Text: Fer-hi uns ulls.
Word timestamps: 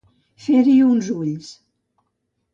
Fer-hi 0.45 0.77
uns 0.89 1.07
ulls. 1.17 1.49